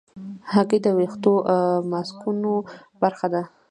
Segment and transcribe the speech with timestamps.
[0.51, 1.33] هګۍ د ویښتو
[1.91, 2.53] ماسکونو
[3.01, 3.41] برخه ده.